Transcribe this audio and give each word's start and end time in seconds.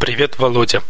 Привет, 0.00 0.38
Володя. 0.38 0.82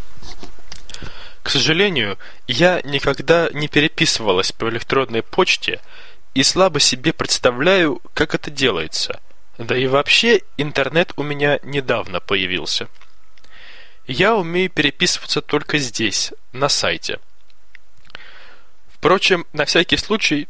К 1.43 1.49
сожалению, 1.49 2.17
я 2.47 2.79
никогда 2.85 3.49
не 3.51 3.67
переписывалась 3.67 4.53
по 4.53 4.69
электронной 4.69 5.21
почте 5.21 5.81
и 6.33 6.43
слабо 6.43 6.79
себе 6.79 7.11
представляю, 7.11 8.01
как 8.13 8.35
это 8.35 8.49
делается. 8.49 9.19
Да 9.57 9.75
и 9.75 9.85
вообще, 9.87 10.43
интернет 10.55 11.11
у 11.17 11.23
меня 11.23 11.59
недавно 11.61 12.21
появился. 12.21 12.87
Я 14.07 14.33
умею 14.33 14.69
переписываться 14.69 15.41
только 15.41 15.77
здесь, 15.77 16.31
на 16.53 16.69
сайте. 16.69 17.19
Впрочем, 18.93 19.45
на 19.51 19.65
всякий 19.65 19.97
случай 19.97 20.47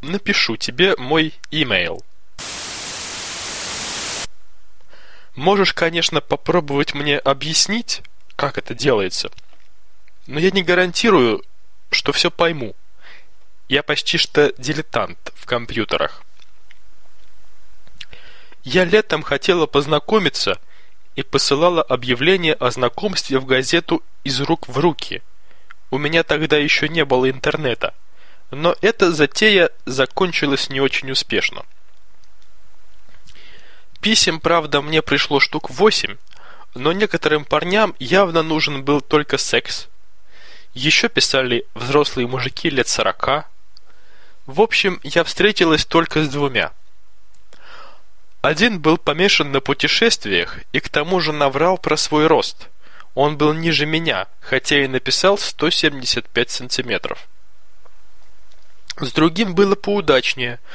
напишу 0.00 0.56
тебе 0.56 0.94
мой 0.96 1.34
имейл. 1.50 2.04
Можешь, 5.34 5.72
конечно, 5.72 6.20
попробовать 6.20 6.94
мне 6.94 7.18
объяснить, 7.18 8.02
как 8.36 8.56
это 8.56 8.74
делается, 8.74 9.30
но 10.26 10.38
я 10.38 10.50
не 10.50 10.62
гарантирую, 10.62 11.42
что 11.90 12.12
все 12.12 12.30
пойму. 12.30 12.74
Я 13.68 13.82
почти 13.82 14.16
что 14.16 14.52
дилетант 14.58 15.32
в 15.34 15.46
компьютерах. 15.46 16.22
Я 18.62 18.84
летом 18.84 19.22
хотела 19.22 19.66
познакомиться 19.66 20.58
и 21.16 21.22
посылала 21.22 21.82
объявление 21.82 22.54
о 22.54 22.70
знакомстве 22.70 23.38
в 23.38 23.44
газету 23.44 24.02
«Из 24.22 24.40
рук 24.40 24.68
в 24.68 24.78
руки». 24.78 25.22
У 25.90 25.98
меня 25.98 26.22
тогда 26.22 26.56
еще 26.56 26.88
не 26.88 27.04
было 27.04 27.30
интернета, 27.30 27.94
но 28.50 28.74
эта 28.80 29.12
затея 29.12 29.70
закончилась 29.84 30.70
не 30.70 30.80
очень 30.80 31.10
успешно. 31.10 31.64
Писем, 34.04 34.38
правда, 34.38 34.82
мне 34.82 35.00
пришло 35.00 35.40
штук 35.40 35.70
восемь, 35.70 36.18
но 36.74 36.92
некоторым 36.92 37.46
парням 37.46 37.94
явно 37.98 38.42
нужен 38.42 38.84
был 38.84 39.00
только 39.00 39.38
секс. 39.38 39.88
Еще 40.74 41.08
писали 41.08 41.64
взрослые 41.72 42.28
мужики 42.28 42.68
лет 42.68 42.86
сорока. 42.86 43.46
В 44.44 44.60
общем, 44.60 45.00
я 45.04 45.24
встретилась 45.24 45.86
только 45.86 46.22
с 46.22 46.28
двумя. 46.28 46.72
Один 48.42 48.78
был 48.78 48.98
помешан 48.98 49.52
на 49.52 49.62
путешествиях 49.62 50.58
и 50.72 50.80
к 50.80 50.90
тому 50.90 51.18
же 51.20 51.32
наврал 51.32 51.78
про 51.78 51.96
свой 51.96 52.26
рост. 52.26 52.68
Он 53.14 53.38
был 53.38 53.54
ниже 53.54 53.86
меня, 53.86 54.26
хотя 54.40 54.84
и 54.84 54.86
написал 54.86 55.38
175 55.38 56.50
сантиметров. 56.50 57.26
С 59.00 59.12
другим 59.12 59.54
было 59.54 59.74
поудачнее– 59.76 60.60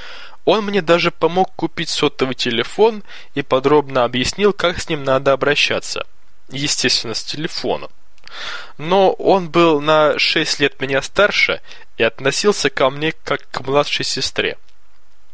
он 0.45 0.66
мне 0.66 0.82
даже 0.82 1.12
помог 1.12 1.54
купить 1.56 1.90
сотовый 1.90 2.36
телефон 2.36 3.04
и 3.36 3.42
подробно 3.42 4.04
объяснил, 4.04 4.54
как 4.54 4.80
с 4.80 4.90
ним 4.90 5.04
надо 5.04 5.34
обращаться. 5.34 6.06
Естественно, 6.50 7.14
с 7.14 7.23
телефоном. 7.23 7.90
Но 8.78 9.12
он 9.14 9.50
был 9.50 9.82
на 9.82 10.17
6 10.17 10.60
лет 10.60 10.80
меня 10.82 11.02
старше 11.02 11.62
и 11.98 12.04
относился 12.04 12.70
ко 12.70 12.90
мне 12.90 13.14
как 13.23 13.50
к 13.50 13.62
младшей 13.62 14.06
сестре. 14.06 14.58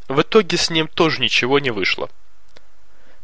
В 0.08 0.22
итоге 0.22 0.58
с 0.58 0.70
ним 0.70 0.88
тоже 0.88 1.22
ничего 1.22 1.60
не 1.60 1.72
вышло. 1.72 2.10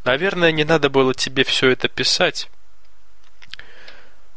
Наверное, 0.03 0.51
не 0.51 0.63
надо 0.63 0.89
было 0.89 1.13
тебе 1.13 1.43
все 1.43 1.69
это 1.69 1.87
писать. 1.87 2.49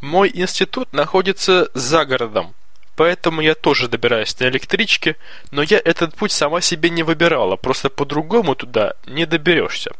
Мой 0.00 0.30
институт 0.34 0.92
находится 0.92 1.70
за 1.72 2.04
городом, 2.04 2.54
Поэтому 2.96 3.40
я 3.40 3.54
тоже 3.54 3.88
добираюсь 3.88 4.38
на 4.38 4.44
электричке, 4.44 5.16
но 5.50 5.62
я 5.62 5.80
этот 5.84 6.14
путь 6.14 6.30
сама 6.30 6.60
себе 6.60 6.90
не 6.90 7.02
выбирала, 7.02 7.56
просто 7.56 7.90
по-другому 7.90 8.54
туда 8.54 8.94
не 9.06 9.26
доберешься. 9.26 9.92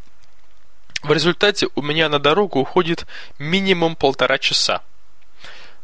В 1.02 1.12
результате 1.12 1.66
у 1.74 1.82
меня 1.82 2.08
на 2.08 2.18
дорогу 2.18 2.60
уходит 2.60 3.06
минимум 3.38 3.96
полтора 3.96 4.38
часа. 4.38 4.82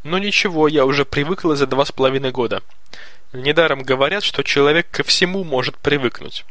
Но 0.03 0.19
ничего, 0.19 0.69
я 0.69 0.87
уже 0.87 1.05
привыкла 1.05 1.57
за 1.57 1.67
два 1.67 1.85
с 1.85 1.93
половиной 1.93 2.31
года. 2.31 2.63
Недаром 3.33 3.83
говорят, 3.83 4.23
что 4.23 4.43
человек 4.43 4.89
ко 4.91 5.03
всему 5.03 5.45
может 5.45 5.77
привыкнуть. 5.77 6.45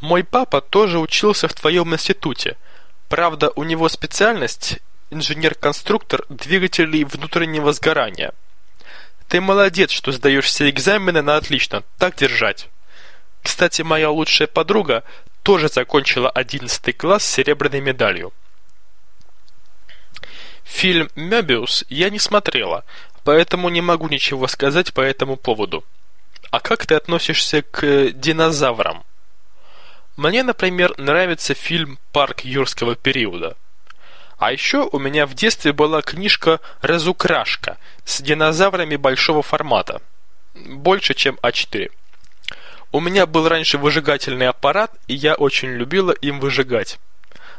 Мой 0.00 0.24
папа 0.24 0.60
тоже 0.60 0.98
учился 0.98 1.48
в 1.48 1.54
твоем 1.54 1.94
институте. 1.94 2.56
Правда, 3.08 3.52
у 3.54 3.62
него 3.62 3.88
специальность 3.88 4.80
инженер-конструктор 5.10 6.24
двигателей 6.28 7.04
внутреннего 7.04 7.72
сгорания– 7.72 8.32
ты 9.32 9.40
молодец, 9.40 9.90
что 9.90 10.12
сдаешь 10.12 10.44
все 10.44 10.68
экзамены 10.68 11.22
на 11.22 11.36
отлично. 11.36 11.84
Так 11.96 12.16
держать. 12.16 12.68
Кстати, 13.42 13.80
моя 13.80 14.10
лучшая 14.10 14.46
подруга 14.46 15.04
тоже 15.42 15.70
закончила 15.70 16.28
11 16.28 16.94
класс 16.98 17.24
с 17.24 17.32
серебряной 17.32 17.80
медалью. 17.80 18.34
Фильм 20.64 21.08
«Мебиус» 21.16 21.86
я 21.88 22.10
не 22.10 22.18
смотрела, 22.18 22.84
поэтому 23.24 23.70
не 23.70 23.80
могу 23.80 24.06
ничего 24.08 24.48
сказать 24.48 24.92
по 24.92 25.00
этому 25.00 25.36
поводу. 25.36 25.82
А 26.50 26.60
как 26.60 26.84
ты 26.84 26.94
относишься 26.94 27.62
к 27.62 28.10
динозаврам? 28.12 29.02
Мне, 30.18 30.42
например, 30.42 30.92
нравится 30.98 31.54
фильм 31.54 31.98
«Парк 32.12 32.42
юрского 32.44 32.96
периода». 32.96 33.56
А 34.42 34.50
еще 34.50 34.88
у 34.90 34.98
меня 34.98 35.26
в 35.26 35.34
детстве 35.34 35.72
была 35.72 36.02
книжка 36.02 36.58
«Разукрашка» 36.80 37.78
с 38.04 38.20
динозаврами 38.20 38.96
большого 38.96 39.40
формата. 39.40 40.02
Больше, 40.52 41.14
чем 41.14 41.38
А4. 41.44 41.92
У 42.90 42.98
меня 42.98 43.26
был 43.26 43.48
раньше 43.48 43.78
выжигательный 43.78 44.48
аппарат, 44.48 44.90
и 45.06 45.14
я 45.14 45.36
очень 45.36 45.68
любила 45.68 46.10
им 46.10 46.40
выжигать. 46.40 46.98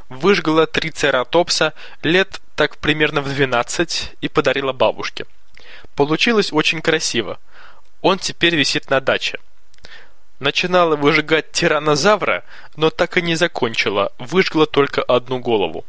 Выжгла 0.09 0.67
трицератопса 0.67 1.73
лет 2.01 2.41
так 2.57 2.75
примерно 2.75 3.21
в 3.21 3.33
12 3.33 4.15
и 4.19 4.27
подарила 4.27 4.73
бабушке. 4.73 5.25
Получилось 5.95 6.51
очень 6.51 6.81
красиво. 6.81 7.39
Он 8.01 8.19
теперь 8.19 8.57
висит 8.57 8.89
на 8.89 8.99
даче. 8.99 9.39
Начинала 10.41 10.97
выжигать 10.97 11.53
тиранозавра, 11.53 12.43
но 12.75 12.89
так 12.89 13.15
и 13.15 13.21
не 13.21 13.35
закончила, 13.35 14.11
выжгла 14.19 14.65
только 14.65 15.01
одну 15.01 15.39
голову. 15.39 15.85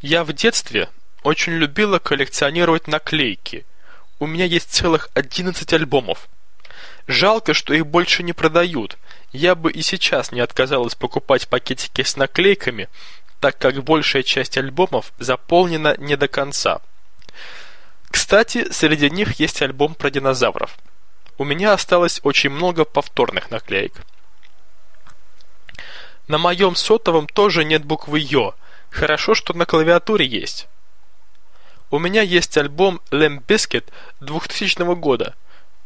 Я 0.00 0.24
в 0.24 0.32
детстве 0.32 0.88
очень 1.22 1.52
любила 1.52 1.98
коллекционировать 1.98 2.88
наклейки. 2.88 3.66
У 4.18 4.26
меня 4.26 4.46
есть 4.46 4.70
целых 4.70 5.10
11 5.12 5.70
альбомов. 5.74 6.28
Жалко, 7.06 7.52
что 7.52 7.74
их 7.74 7.86
больше 7.86 8.22
не 8.22 8.32
продают. 8.32 8.96
Я 9.32 9.54
бы 9.54 9.70
и 9.70 9.82
сейчас 9.82 10.32
не 10.32 10.40
отказалась 10.40 10.94
покупать 10.94 11.48
пакетики 11.48 12.02
с 12.02 12.16
наклейками, 12.16 12.88
так 13.40 13.58
как 13.58 13.84
большая 13.84 14.22
часть 14.22 14.56
альбомов 14.56 15.12
заполнена 15.18 15.94
не 15.98 16.16
до 16.16 16.28
конца. 16.28 16.80
Кстати, 18.10 18.72
среди 18.72 19.10
них 19.10 19.38
есть 19.38 19.60
альбом 19.60 19.94
про 19.94 20.10
динозавров. 20.10 20.78
У 21.36 21.44
меня 21.44 21.74
осталось 21.74 22.20
очень 22.22 22.50
много 22.50 22.86
повторных 22.86 23.50
наклеек. 23.50 23.92
На 26.26 26.38
моем 26.38 26.74
сотовом 26.74 27.26
тоже 27.26 27.64
нет 27.64 27.84
буквы 27.84 28.20
«Ё», 28.20 28.54
Хорошо, 28.90 29.34
что 29.34 29.54
на 29.54 29.66
клавиатуре 29.66 30.26
есть. 30.26 30.68
У 31.90 31.98
меня 31.98 32.22
есть 32.22 32.56
альбом 32.56 33.00
Limp 33.10 33.44
Bizkit 33.46 33.84
2000 34.20 34.94
года 34.96 35.34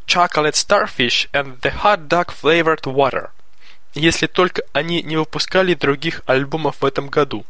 Chocolate 0.07 0.53
Starfish 0.53 1.31
and 1.33 1.61
the 1.61 1.73
Hot 1.83 2.09
Dog 2.09 2.35
Flavored 2.43 2.83
Water. 2.83 3.31
Если 3.95 4.27
только 4.27 4.63
они 4.73 5.03
не 5.03 5.17
выпускали 5.17 5.75
других 5.75 6.23
альбомов 6.27 6.81
в 6.81 6.85
этом 6.85 7.09
году. 7.09 7.47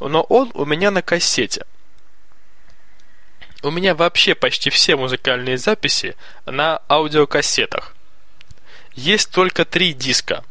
Но 0.00 0.22
он 0.22 0.50
у 0.54 0.64
меня 0.64 0.90
на 0.90 1.00
кассете. 1.00 1.64
У 3.62 3.70
меня 3.70 3.94
вообще 3.94 4.34
почти 4.34 4.68
все 4.68 4.96
музыкальные 4.96 5.56
записи 5.56 6.16
на 6.44 6.82
аудиокассетах. 6.88 7.94
Есть 8.94 9.30
только 9.30 9.64
три 9.64 9.92
диска. 9.94 10.44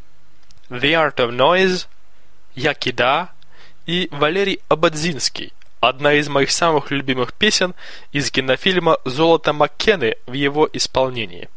The 0.70 0.94
Art 0.94 1.18
of 1.18 1.32
Noise, 1.32 1.88
Yakida 2.56 3.35
и 3.86 4.08
Валерий 4.12 4.60
Абадзинский, 4.68 5.54
одна 5.80 6.14
из 6.14 6.28
моих 6.28 6.52
самых 6.52 6.92
любимых 6.92 7.34
песен 7.34 7.76
из 8.12 8.32
кинофильма 8.32 9.00
«Золото 9.06 9.54
Маккены» 9.54 10.18
в 10.26 10.34
его 10.34 10.70
исполнении. 10.74 11.50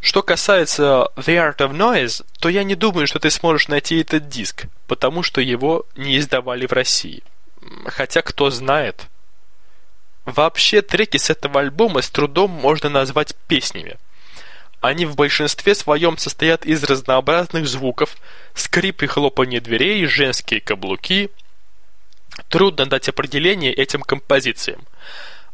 Что 0.00 0.22
касается 0.22 1.10
The 1.16 1.36
Art 1.36 1.58
of 1.58 1.72
Noise, 1.72 2.24
то 2.38 2.48
я 2.48 2.64
не 2.64 2.74
думаю, 2.74 3.06
что 3.06 3.18
ты 3.18 3.30
сможешь 3.30 3.68
найти 3.68 4.00
этот 4.00 4.28
диск, 4.28 4.66
потому 4.86 5.22
что 5.22 5.40
его 5.40 5.84
не 5.96 6.18
издавали 6.18 6.66
в 6.66 6.72
России. 6.72 7.22
Хотя 7.86 8.22
кто 8.22 8.50
знает. 8.50 9.06
Вообще 10.24 10.82
треки 10.82 11.16
с 11.16 11.30
этого 11.30 11.60
альбома 11.60 12.02
с 12.02 12.10
трудом 12.10 12.50
можно 12.50 12.88
назвать 12.88 13.34
песнями– 13.48 13.96
они 14.80 15.06
в 15.06 15.16
большинстве 15.16 15.74
своем 15.74 16.18
состоят 16.18 16.64
из 16.64 16.82
разнообразных 16.84 17.66
звуков, 17.66 18.16
скрип 18.54 19.02
и 19.02 19.06
хлопанье 19.06 19.60
дверей, 19.60 20.06
женские 20.06 20.60
каблуки. 20.60 21.30
Трудно 22.48 22.86
дать 22.86 23.08
определение 23.08 23.72
этим 23.72 24.02
композициям. 24.02 24.82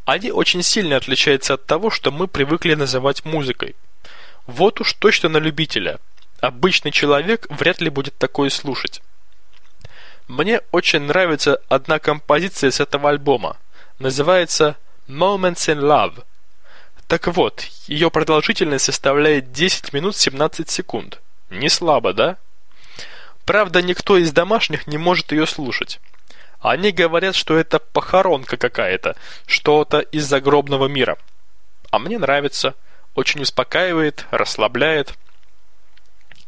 Они 0.05 0.31
очень 0.31 0.63
сильно 0.63 0.97
отличаются 0.97 1.53
от 1.53 1.65
того, 1.65 1.89
что 1.89 2.11
мы 2.11 2.27
привыкли 2.27 2.73
называть 2.73 3.23
музыкой. 3.23 3.75
Вот 4.47 4.81
уж 4.81 4.93
точно 4.93 5.29
на 5.29 5.37
любителя. 5.37 5.99
Обычный 6.41 6.91
человек 6.91 7.47
вряд 7.49 7.79
ли 7.79 7.89
будет 7.89 8.17
такое 8.17 8.49
слушать. 8.49 9.01
Мне 10.27 10.61
очень 10.71 11.01
нравится 11.01 11.61
одна 11.69 11.99
композиция 11.99 12.71
с 12.71 12.81
этого 12.81 13.09
альбома. 13.09 13.57
Называется 13.99 14.75
Moments 15.07 15.69
in 15.69 15.79
Love. 15.79 16.23
Так 17.13 17.27
вот, 17.27 17.67
ее 17.85 18.09
продолжительность 18.09 18.85
составляет 18.85 19.51
10 19.51 19.93
минут 19.93 20.15
17 20.15 20.67
секунд. 20.67 21.21
Не 21.51 21.69
слабо, 21.69 22.11
да? 22.11 22.37
Правда, 23.45 23.83
никто 23.83 24.17
из 24.17 24.31
домашних 24.31 24.87
не 24.87 24.97
может 24.97 25.31
ее 25.31 25.45
слушать. 25.45 25.99
Они 26.59 26.91
говорят, 26.91 27.35
что 27.35 27.55
это 27.55 27.77
похоронка 27.77 28.57
какая-то, 28.57 29.15
что-то 29.45 29.99
из 29.99 30.25
загробного 30.25 30.87
мира. 30.87 31.19
А 31.91 31.99
мне 31.99 32.17
нравится. 32.17 32.73
Очень 33.13 33.43
успокаивает, 33.43 34.25
расслабляет. 34.31 35.13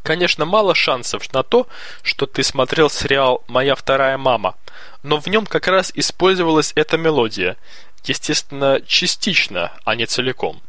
Конечно, 0.02 0.46
мало 0.46 0.74
шансов 0.74 1.32
на 1.32 1.44
то, 1.44 1.68
что 2.02 2.26
ты 2.26 2.42
смотрел 2.42 2.90
сериал 2.90 3.44
«Моя 3.46 3.76
вторая 3.76 4.18
мама», 4.18 4.56
но 5.04 5.20
в 5.20 5.28
нем 5.28 5.46
как 5.46 5.68
раз 5.68 5.92
использовалась 5.94 6.72
эта 6.74 6.98
мелодия, 6.98 7.56
естественно, 8.04 8.80
частично, 8.86 9.72
а 9.84 9.94
не 9.94 10.06
целиком. 10.06 10.62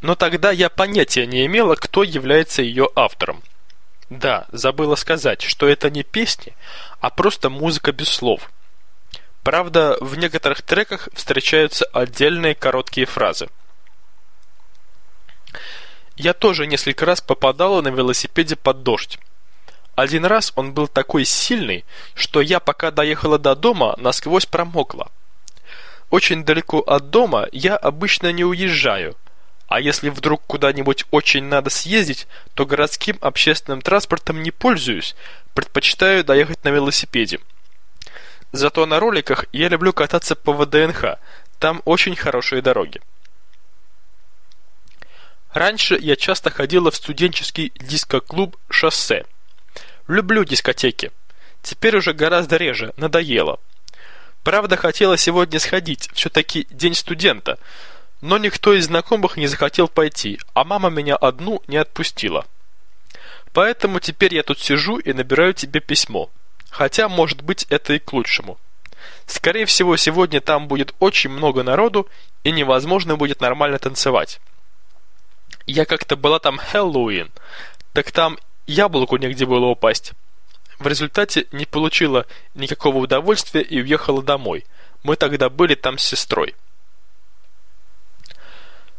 Но 0.00 0.14
тогда 0.14 0.50
я 0.50 0.68
понятия 0.68 1.26
не 1.26 1.46
имела, 1.46 1.74
кто 1.74 2.02
является 2.02 2.62
ее 2.62 2.88
автором. 2.94 3.42
Да, 4.10 4.46
забыла 4.52 4.94
сказать, 4.94 5.42
что 5.42 5.66
это 5.66 5.90
не 5.90 6.04
песни, 6.04 6.54
а 7.00 7.10
просто 7.10 7.50
музыка 7.50 7.92
без 7.92 8.08
слов. 8.08 8.50
Правда, 9.42 9.96
в 10.00 10.16
некоторых 10.16 10.62
треках 10.62 11.08
встречаются 11.12 11.84
отдельные 11.86 12.54
короткие 12.54 13.06
фразы. 13.06 13.48
Я 16.16 16.32
тоже 16.32 16.66
несколько 16.66 17.04
раз 17.04 17.20
попадала 17.20 17.82
на 17.82 17.88
велосипеде 17.88 18.56
под 18.56 18.82
дождь. 18.82 19.18
Один 19.94 20.24
раз 20.24 20.52
он 20.56 20.72
был 20.72 20.88
такой 20.88 21.24
сильный, 21.24 21.84
что 22.14 22.40
я, 22.40 22.60
пока 22.60 22.90
доехала 22.90 23.38
до 23.38 23.54
дома, 23.54 23.94
насквозь 23.98 24.46
промокла. 24.46 25.10
Очень 26.10 26.44
далеко 26.44 26.78
от 26.78 27.10
дома 27.10 27.48
я 27.52 27.76
обычно 27.76 28.30
не 28.32 28.44
уезжаю, 28.44 29.16
а 29.66 29.80
если 29.80 30.08
вдруг 30.08 30.42
куда-нибудь 30.46 31.04
очень 31.10 31.44
надо 31.44 31.70
съездить, 31.70 32.28
то 32.54 32.64
городским 32.64 33.18
общественным 33.20 33.82
транспортом 33.82 34.42
не 34.42 34.52
пользуюсь, 34.52 35.16
предпочитаю 35.54 36.24
доехать 36.24 36.62
на 36.64 36.68
велосипеде. 36.68 37.40
Зато 38.52 38.86
на 38.86 39.00
роликах 39.00 39.46
я 39.52 39.68
люблю 39.68 39.92
кататься 39.92 40.36
по 40.36 40.52
ВДНХ, 40.52 41.18
там 41.58 41.82
очень 41.84 42.14
хорошие 42.14 42.62
дороги. 42.62 43.00
Раньше 45.52 45.98
я 46.00 46.16
часто 46.16 46.50
ходила 46.50 46.90
в 46.90 46.96
студенческий 46.96 47.72
диско-клуб 47.80 48.56
«Шоссе». 48.68 49.24
Люблю 50.06 50.44
дискотеки. 50.44 51.10
Теперь 51.62 51.96
уже 51.96 52.12
гораздо 52.12 52.56
реже, 52.58 52.92
надоело. 52.96 53.58
Правда, 54.46 54.76
хотела 54.76 55.16
сегодня 55.16 55.58
сходить, 55.58 56.08
все-таки 56.14 56.68
день 56.70 56.94
студента, 56.94 57.58
но 58.20 58.38
никто 58.38 58.74
из 58.74 58.84
знакомых 58.84 59.36
не 59.36 59.48
захотел 59.48 59.88
пойти, 59.88 60.38
а 60.54 60.62
мама 60.62 60.88
меня 60.88 61.16
одну 61.16 61.62
не 61.66 61.78
отпустила. 61.78 62.46
Поэтому 63.52 63.98
теперь 63.98 64.36
я 64.36 64.44
тут 64.44 64.60
сижу 64.60 64.98
и 64.98 65.12
набираю 65.12 65.52
тебе 65.52 65.80
письмо. 65.80 66.30
Хотя, 66.70 67.08
может 67.08 67.42
быть, 67.42 67.66
это 67.70 67.94
и 67.94 67.98
к 67.98 68.12
лучшему. 68.12 68.56
Скорее 69.26 69.66
всего, 69.66 69.96
сегодня 69.96 70.40
там 70.40 70.68
будет 70.68 70.94
очень 71.00 71.30
много 71.30 71.64
народу, 71.64 72.08
и 72.44 72.52
невозможно 72.52 73.16
будет 73.16 73.40
нормально 73.40 73.80
танцевать. 73.80 74.38
Я 75.66 75.84
как-то 75.86 76.14
была 76.14 76.38
там 76.38 76.58
Хэллоуин, 76.58 77.32
так 77.92 78.12
там 78.12 78.38
яблоку 78.68 79.16
негде 79.16 79.44
было 79.44 79.66
упасть. 79.66 80.12
В 80.78 80.86
результате 80.86 81.46
не 81.52 81.64
получила 81.64 82.26
никакого 82.54 82.98
удовольствия 82.98 83.62
и 83.62 83.80
уехала 83.80 84.22
домой. 84.22 84.66
Мы 85.02 85.16
тогда 85.16 85.48
были 85.48 85.74
там 85.74 85.98
с 85.98 86.04
сестрой. 86.04 86.54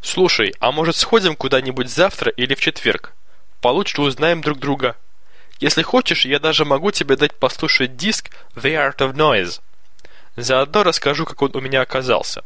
Слушай, 0.01 0.55
а 0.59 0.71
может 0.71 0.95
сходим 0.95 1.35
куда-нибудь 1.35 1.89
завтра 1.89 2.31
или 2.31 2.55
в 2.55 2.59
четверг? 2.59 3.13
Получше 3.61 4.01
узнаем 4.01 4.41
друг 4.41 4.59
друга. 4.59 4.95
Если 5.59 5.81
хочешь, 5.81 6.25
я 6.25 6.39
даже 6.39 6.65
могу 6.65 6.91
тебе 6.91 7.15
дать 7.15 7.35
послушать 7.35 7.95
диск 7.95 8.31
The 8.55 8.73
Art 8.73 8.97
of 8.97 9.13
Noise. 9.13 9.61
Заодно 10.35 10.83
расскажу, 10.83 11.25
как 11.25 11.41
он 11.41 11.51
у 11.55 11.59
меня 11.59 11.81
оказался. 11.81 12.43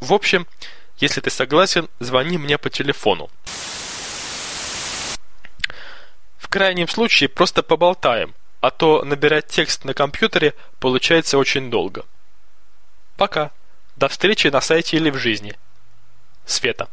В 0.00 0.12
общем, 0.12 0.46
если 0.98 1.20
ты 1.20 1.30
согласен, 1.30 1.88
звони 1.98 2.36
мне 2.38 2.58
по 2.58 2.70
телефону. 2.70 3.30
В 6.38 6.48
крайнем 6.48 6.88
случае 6.88 7.28
просто 7.28 7.62
поболтаем– 7.62 8.34
а 8.66 8.70
то 8.72 9.04
набирать 9.04 9.46
текст 9.46 9.84
на 9.84 9.94
компьютере 9.94 10.52
получается 10.80 11.38
очень 11.38 11.70
долго. 11.70 12.04
Пока. 13.16 13.52
До 13.94 14.08
встречи 14.08 14.48
на 14.48 14.60
сайте 14.60 14.96
или 14.96 15.08
в 15.08 15.16
жизни. 15.16 15.56
Света. 16.46 16.88